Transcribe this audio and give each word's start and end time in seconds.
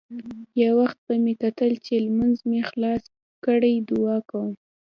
يو 0.61 0.71
وخت 0.81 0.97
به 1.05 1.15
مې 1.23 1.33
کتل 1.43 1.71
چې 1.85 1.93
لمونځ 2.05 2.37
مې 2.49 2.61
خلاص 2.69 3.03
کړى 3.45 3.73
دعا 3.89 4.17
کوم. 4.29 4.51